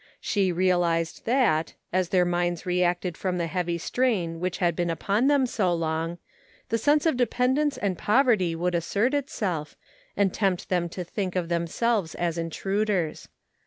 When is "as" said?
1.93-2.09, 12.15-12.39